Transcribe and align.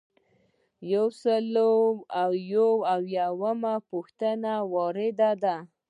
یو 0.93 1.05
سل 1.21 1.53
او 2.21 2.31
یو 2.53 2.69
اویایمه 2.95 3.75
پوښتنه 3.89 4.53
وارده 4.73 5.31
ده. 5.43 5.55